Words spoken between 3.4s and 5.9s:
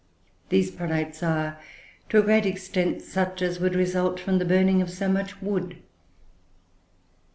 as would result from the burning of so much wood.